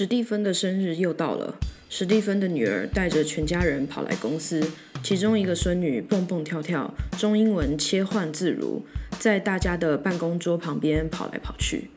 [0.00, 1.58] 史蒂芬的生日又到了，
[1.90, 4.66] 史蒂芬的女儿带着全家人跑来公司，
[5.02, 8.82] 其中一个孙女蹦蹦跳跳，中英文切换自如，
[9.18, 11.90] 在大家的办公桌旁边跑来跑去。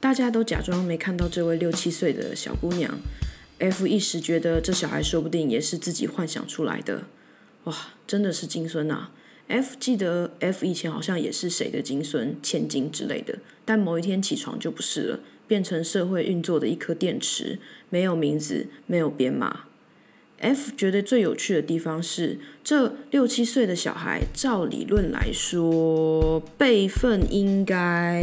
[0.00, 2.98] 大家都假装没看到这位六七岁的小姑娘。
[3.58, 7.04] F 一时觉得这小孩说不定也是自己幻想出来的。
[7.64, 9.10] 哇，真的是金孙啊
[9.48, 15.20] ！F 记得 F 以前好像也是谁的金孙、千金之类的，但某一天起床就不是了。
[15.50, 19.62] 变成社会运作的一颗电池，没有名字，没有编码。
[20.38, 28.22] F 觉得最有趣的地方是，这六七岁的小孩，照理论来说，辈分应该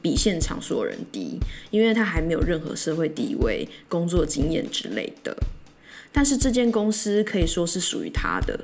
[0.00, 1.40] 比现场所有人低，
[1.72, 5.36] 因为他还没有任何社会地位、工作经验之类的。
[6.12, 8.60] 但是这间公司可以说是属于他的。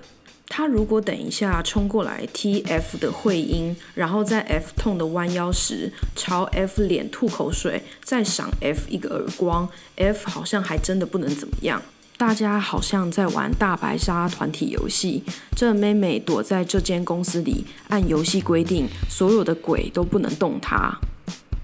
[0.49, 11.83] 他如果等一下冲过来踢 F 的会阴，然后在 F 痛的弯腰时朝 F 脸吐口水，再赏 F 一个耳光，F 好像还真的不能怎么样。
[12.17, 15.23] 大家好像在玩大白鲨团体游戏，
[15.55, 20.99] 这妹妹躲在这间公司里，按游戏规定，所有的鬼都不能动她。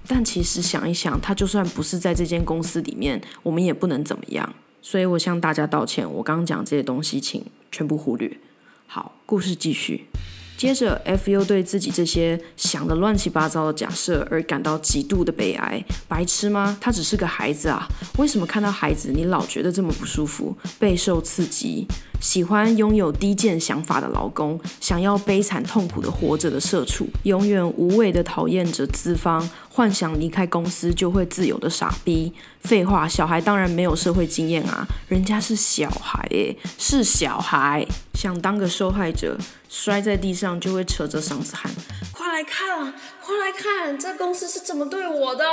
[0.05, 4.53] 但其实想一想，她就算不是在这间公司里面，我们也不能怎么样。
[4.81, 8.37] 所以我向大家道歉，我刚刚讲这些东西，请全部忽略。
[8.95, 10.05] 好，故事继续。
[10.55, 15.83] 接着，F 又对自己这些想的乱七八糟的假设而感到极度的悲哀。
[16.07, 16.77] 白痴吗？
[16.79, 17.87] 他只是个孩子啊！
[18.19, 21.87] 为什么看到孩子你老觉得这么不舒服，备受刺激？
[22.21, 32.31] 喜欢拥有低贱想法的老公，想要悲惨痛苦的活着的社畜，永远无谓的讨厌着资方，幻想离开公司就会自由的傻逼。
[32.61, 37.85] 废话，小孩当然没有社会经验啊，人家是小孩诶，是小孩，
[38.23, 41.69] 想当个受害者，摔在地上就会扯着嗓子喊
[42.13, 45.43] ：“快来看，快来看，这公司是怎么对我的！”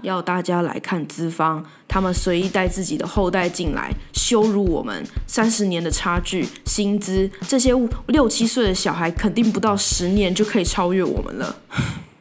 [0.00, 5.06] 要大家来看资方，他们随意带自己的后代进来，羞辱我们。
[5.26, 7.74] 三十年的差距，薪资，这些
[8.06, 11.54] 六七岁的小孩肯定不到十年就可以超越我们了。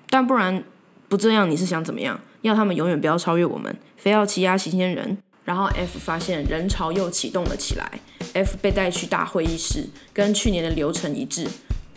[0.10, 0.62] 但不然
[1.08, 2.20] 不这样，你是想怎么样？
[2.42, 5.18] 要他们永远不要超越我们，非要欺压新鲜人？
[5.46, 8.00] 然后 F 发现人潮又启动了起来
[8.34, 11.48] ，F 被带去大会议室，跟去年的流程一致。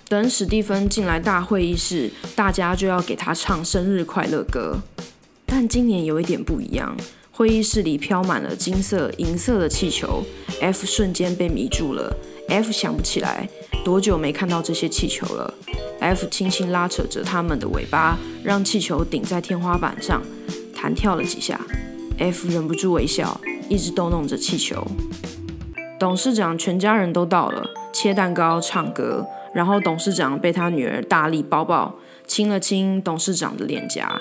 [0.09, 4.79] 等史蒂芬进来大会议室，大家就要给他唱生日快乐歌。
[5.47, 6.97] 但今年有一点不一样，
[7.31, 10.23] 会议室里飘满了金色、银色的气球。
[10.61, 12.15] F 瞬间被迷住了。
[12.49, 13.49] F 想不起来
[13.85, 15.55] 多久没看到这些气球了。
[16.01, 20.23] F 轻轻拉扯着它们的尾巴，让气球顶在天花板上，
[20.75, 21.59] 弹跳了几下。
[22.19, 24.87] F 忍不住微笑，一直逗弄着气球。
[26.03, 29.25] 董事长全家人都到了，切蛋糕、唱歌，
[29.55, 31.95] 然后董事长被他女儿大力抱抱，
[32.27, 34.21] 亲了亲董事长的脸颊。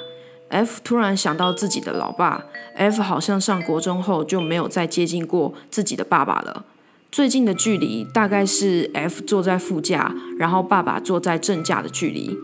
[0.50, 6.66] F 突然想到自己的老爸，F 好像上国中后就没有再接近过自己的爸爸了。
[7.12, 12.38] 最近的距离大概是 F 坐在副驾，然后爸爸坐在正驾的距离。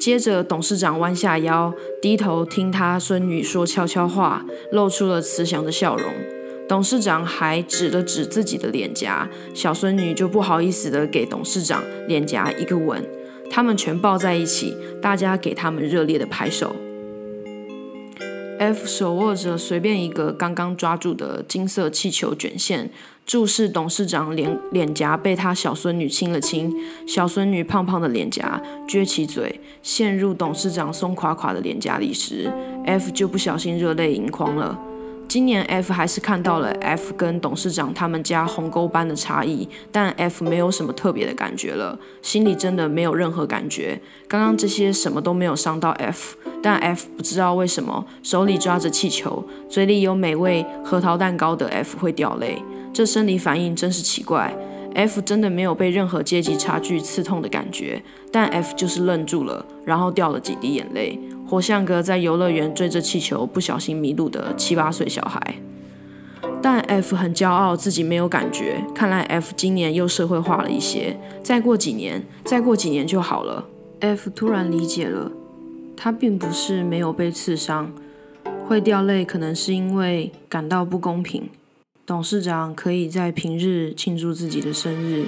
[0.00, 6.12] 接着，董事长弯下腰，低头听他孙女说悄悄话，露出了慈祥的笑容。
[6.66, 13.04] 董事长还指了指自己的脸颊，小孙女就不好意思的给董事长脸颊一个吻。
[13.50, 16.74] 他们全抱在一起，大家给他们热烈的拍手。
[18.58, 22.88] F 手握着随便一个刚刚抓住的金色气球卷线，
[23.26, 26.72] 注视董事长脸脸颊被他小孙女亲了亲，
[27.06, 32.50] 小孙女胖胖的脸颊撅起嘴，陷入董事长松垮垮的脸颊里时
[32.86, 34.80] ，F 就不小心热泪盈眶了。
[35.34, 44.00] 今年 F 还是看到了 F 跟董事长他们家鸿沟般的差异，但 F 没有什么特别的感觉了，心里真的没有任何感觉。
[44.28, 52.62] 刚刚这些什么都没有伤到 F，但 F 不知道为什么手里抓着气球，嘴里有美味核桃蛋糕的 F 会掉泪，
[52.92, 54.56] 这生理反应真是奇怪。
[54.94, 58.00] F 真的没有被任何阶级差距刺痛的感觉，
[58.30, 61.18] 但 F 就是愣住了，然后掉了几滴眼泪。
[61.54, 65.54] 我像个在游乐园追着气球不小心迷路的七八岁小孩，
[66.60, 68.84] 但 F 很骄傲自己没有感觉。
[68.92, 73.66] 看来 F 今年又社会化了一些，再过几年，再过几年就好了。
[74.00, 75.30] F 突然理解了，
[75.96, 77.92] 他并不是没有被刺伤，
[78.66, 81.48] 会掉泪可能是因为感到不公平。
[82.04, 85.26] 董事长可以在平日庆祝自己的生日，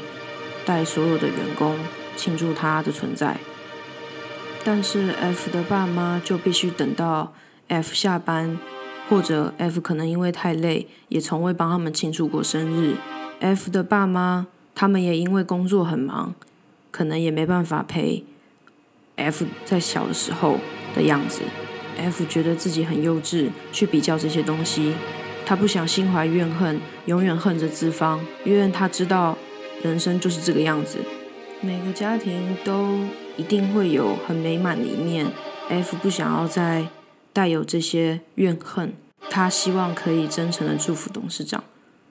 [0.65, 1.77] 带所有的员工
[2.17, 3.37] 庆祝他的存在。
[4.69, 7.33] 但是 F 的爸妈就必须等到
[7.69, 8.59] F 下班，
[9.09, 12.97] 或者 F 可能因为太累，也从未帮他们庆祝过生日。
[13.39, 16.35] F 的爸妈他们也因为工作很忙，
[16.91, 18.25] 可能也没办法陪
[19.15, 20.59] F 在小的时候
[20.97, 21.43] 的样子。
[21.97, 24.95] F 觉得自己很幼稚，去比较这些东西。
[25.47, 29.39] 他不想心怀怨恨，永远恨着资方，因为他知道
[29.85, 30.99] 人生就是这个样子。
[31.63, 33.07] 每个家庭都
[33.37, 35.33] 一定会有很美满的一面。
[35.69, 36.89] F 不想要再
[37.33, 38.95] 带有这些怨恨，
[39.31, 41.65] 他希望可以真诚的祝福董事长，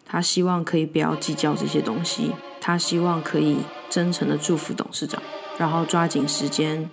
[0.06, 3.60] 他希望可以不要计较这些东西，他希望可以
[3.90, 5.22] 真诚的祝福董事长，
[5.58, 6.90] 然后抓紧时间，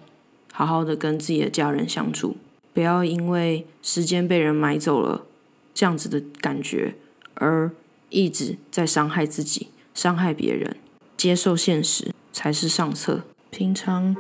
[0.53, 2.37] 好好的跟自己的家人相处，
[2.73, 5.27] 不要因为时间被人买走了。
[5.75, 6.97] 这样子的感觉，
[7.35, 7.73] 而
[8.11, 10.77] 一直在伤害自己、伤害别人。
[11.17, 13.21] 接受现实才是上策。
[13.51, 14.17] 平常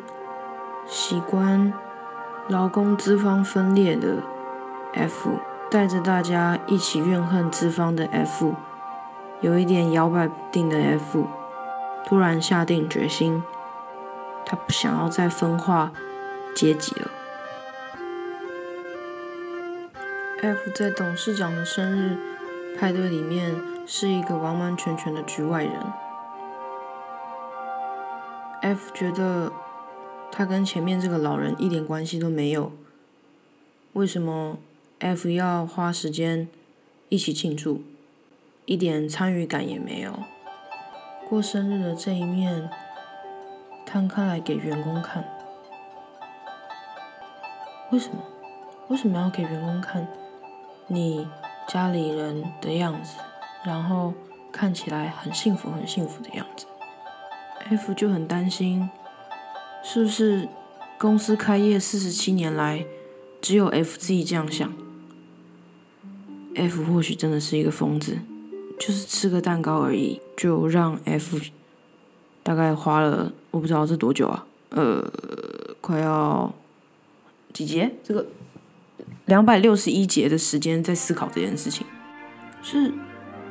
[0.86, 1.72] 习惯
[2.48, 4.22] 劳工资方分裂的
[4.92, 5.38] F，
[5.70, 8.54] 带着大家一起怨恨资方的 F，
[9.40, 11.26] 有一点摇摆不定的 F，
[12.06, 13.42] 突然下定决心，
[14.44, 15.92] 他不想要再分化
[16.54, 17.10] 阶级了。
[20.42, 22.18] F 在董事长的生日
[22.76, 23.54] 派对里面
[23.86, 25.72] 是一个完完全全的局外人。
[28.62, 29.52] F 觉得
[30.30, 32.72] 他跟前面这个老人一点关系都没有，
[33.92, 34.58] 为什么
[35.00, 36.48] F 要花时间
[37.08, 37.82] 一起庆祝，
[38.64, 40.22] 一点参与感也没有？
[41.28, 42.70] 过生日的这一面
[43.84, 45.24] 摊开来给员工看，
[47.90, 48.22] 为什么？
[48.88, 50.06] 为什么要给员工看？
[50.86, 51.26] 你
[51.66, 53.16] 家里人的样子，
[53.64, 54.14] 然后
[54.52, 56.66] 看起来很幸福、很幸福的样子。
[57.70, 58.88] F 就很担心，
[59.82, 60.48] 是不是
[60.98, 62.84] 公司开业四十七年来，
[63.40, 64.72] 只有 F 自己这样想
[66.54, 68.18] ？F 或许真的是一个疯子，
[68.78, 71.40] 就是吃个蛋糕而已，就让 F
[72.42, 75.10] 大概花了我不知道是多久啊，呃，
[75.80, 76.52] 快要
[77.52, 78.26] 几节这个。
[79.26, 81.86] 两百六十一节的时间在思考这件事情，
[82.60, 82.92] 是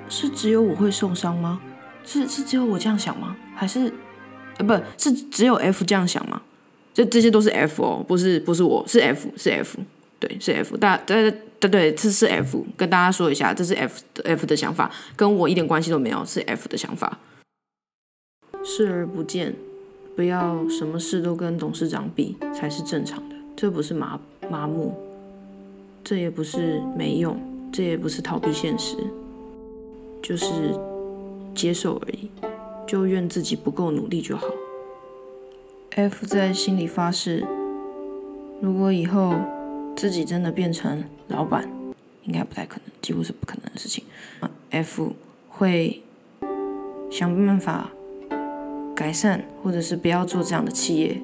[0.09, 1.61] 是只有我会受伤吗？
[2.05, 3.35] 是是只有我这样想吗？
[3.55, 3.91] 还是
[4.57, 6.41] 呃不是只有 F 这样想吗？
[6.93, 9.77] 这这些都是 F 哦，不是不是我是 F 是 F
[10.19, 17.19] 对是 F 大对对对这是 F 跟大家说一下，这是 F 的 F 的想法，跟我一点关系都没有，是 F 的想法。
[18.63, 19.55] 视而不见，
[20.15, 24.19] 不要什么事都跟董事长比才是正常的，这不是麻
[24.49, 24.95] 麻木。
[26.03, 27.39] 这也不是没用，
[27.71, 28.97] 这也不是逃避现实，
[30.21, 30.45] 就是
[31.53, 32.29] 接受而已。
[32.87, 34.47] 就怨自己不够努力就好。
[35.91, 37.45] F 在心里发誓，
[38.59, 39.35] 如果以后
[39.95, 41.69] 自己真的变成老板，
[42.23, 44.03] 应该不太可能，几乎是不可能的事情。
[44.71, 45.13] F
[45.49, 46.01] 会
[47.09, 47.91] 想办法
[48.95, 51.21] 改善，或者是不要做这样的企业。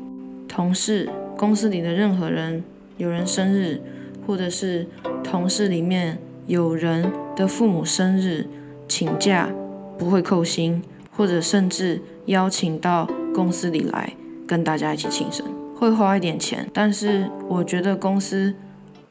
[0.47, 2.63] 同事、公司里的任何人，
[2.97, 3.81] 有人生日。
[4.25, 4.85] 或者是
[5.23, 8.45] 同事里面有人的父母生日
[8.85, 9.49] 请假
[9.97, 14.13] 不会扣薪，或者甚至邀请到公司里来
[14.47, 15.45] 跟大家一起庆生，
[15.75, 16.69] 会花一点钱。
[16.73, 18.53] 但是我觉得公司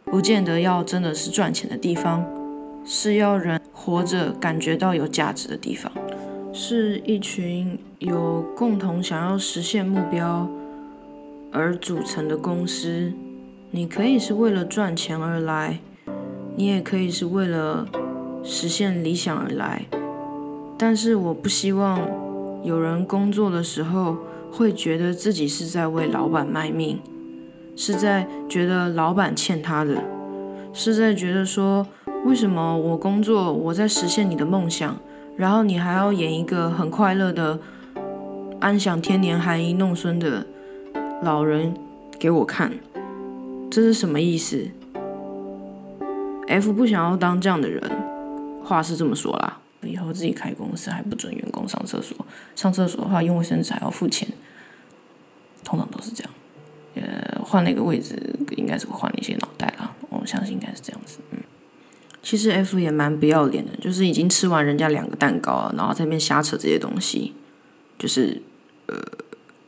[0.05, 2.25] 不见得要真的是赚钱的地方，
[2.85, 5.93] 是要人活着感觉到有价值的地方，
[6.53, 10.49] 是一群有共同想要实现目标
[11.53, 13.13] 而组成的公司。
[13.73, 15.81] 你可以是为了赚钱而来，
[16.55, 17.87] 你也可以是为了
[18.43, 19.85] 实现理想而来，
[20.79, 22.01] 但是我不希望
[22.63, 24.17] 有人工作的时候
[24.53, 27.01] 会觉得自己是在为老板卖命，
[27.75, 30.03] 是在觉得老板欠他的，
[30.73, 31.87] 是在觉得说
[32.25, 34.97] 为什么我工作我在实现你的梦想，
[35.37, 37.59] 然后你还要演一个很快乐的
[38.61, 40.47] 安享天年含饴弄孙的
[41.23, 41.75] 老人
[42.19, 42.73] 给我看。
[43.71, 44.69] 这是什么意思
[46.49, 47.83] ？F 不想要当这样的人，
[48.63, 49.61] 话是这么说啦。
[49.83, 52.17] 以后自己开公司还不准员工上厕所，
[52.55, 54.29] 上厕所的话用卫生纸还要付钱，
[55.65, 56.33] 通常都是这样。
[56.95, 58.17] 呃，换了一个位置，
[58.57, 59.95] 应该是会换一些脑袋啦。
[60.09, 61.19] 我相信应该是这样子。
[61.31, 61.39] 嗯，
[62.23, 67.35] 其实 F 也蛮不要脸的，就是已经吃完人家两个蛋糕了，然后在那边瞎扯这些东西，
[67.99, 68.43] 就是
[68.87, 68.97] 呃，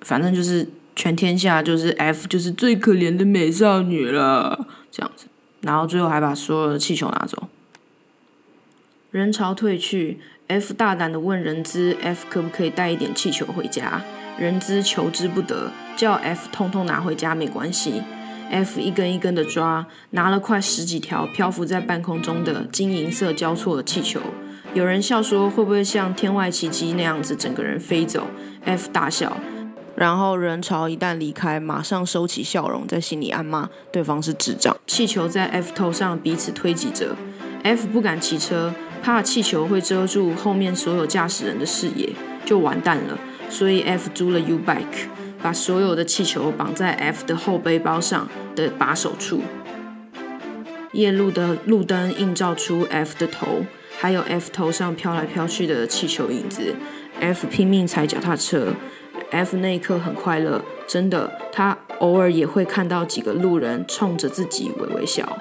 [0.01, 0.69] 反正就是。
[1.01, 5.27] 全天下就是 F 就是最可怜的美少女了，这样子，
[5.61, 7.48] 然后最后还把所有的气球拿走。
[9.11, 14.03] 人潮退去，F 大胆的问人资：“F 可不可以带一点气球回家？”
[14.39, 18.03] 人资求之不得，叫 F 通通拿回家没关系。
[18.51, 24.21] F 一根一根的抓，拿了快十几条漂浮在半空中的金银色交错的气球。
[24.75, 28.27] 有人笑说：“会不会像天外奇迹那样子，整个人飞走
[28.67, 29.39] ？”F 大笑。
[29.97, 34.77] 然后人潮一旦离开，马上收起笑容，在心里暗骂对方是智障。
[34.87, 37.17] 气球在 F 头上彼此推挤着
[37.63, 42.11] F 不敢骑车，怕气球会遮住后面所有驾驶人的视野，
[42.45, 43.19] 就完蛋了。
[43.49, 45.09] 所以 F 租了 U bike，
[45.43, 49.41] 把所有的气球绑在 F 的后背包上的把手处。
[50.93, 53.65] 夜路的路灯映照出 F 的头，
[53.99, 56.75] 还有 F 头上飘来飘去的气球影子。
[57.21, 58.75] F 拼命踩脚踏车
[59.31, 61.33] ，F 那一刻很快乐，真的。
[61.53, 65.39] 他偶尔也会看到几个路人冲着自己微微笑。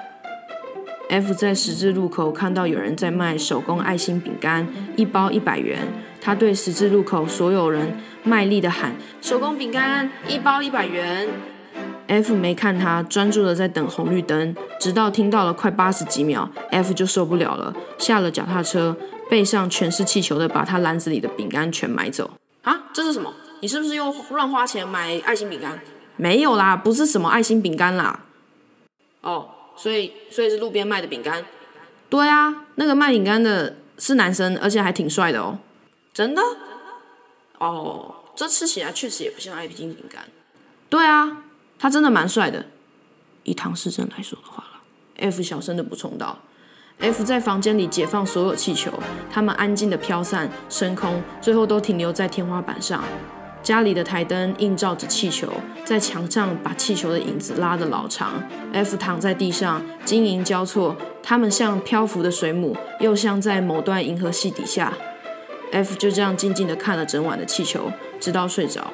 [1.08, 5.88] F 在十字路口看到有人在卖手工爱心饼干，一包一百元。
[6.20, 11.26] 他对十字路口所有人卖力的喊：“手工饼干，一包一百元。”
[12.08, 18.94] F 没看他，专注的在等红绿灯，直到听到了快八十几秒，F 就受不了了，下了脚踏车，
[19.30, 22.30] 背上全是气球的，把他篮子里的饼干全买走。
[22.62, 23.32] 啊，这是什么？
[23.60, 25.78] 你是不是又乱花钱买爱心饼干？
[26.16, 28.20] 没有啦，不是什么爱心饼干啦。
[29.22, 31.42] 哦，所以所以是路边卖的饼干。
[32.10, 35.58] 对啊，那个卖饼干的是男生，而且还挺帅的哦。
[36.12, 36.42] 真的？
[37.58, 40.24] 哦，这吃起来确实也不像爱心饼干。
[40.90, 41.44] 对啊。
[41.80, 42.66] 他真的蛮帅的，
[43.44, 44.80] 以唐诗正来说的话了。
[45.18, 46.36] F 小声的补充道
[46.98, 48.92] ：“F 在房间里解放所有气球，
[49.30, 53.04] 他们安静的飘散升空，最后都停留在天花板上。
[53.68, 55.46] 家里的台灯映照着气球，
[55.84, 58.42] 在墙上把气球的影子拉得老长。
[58.72, 64.94] F 躺在地上，晶莹交错，它们像漂浮的水母，又像在某段银河系底下。
[65.70, 68.90] F 就这样静静地看了整晚的气球，直到睡着。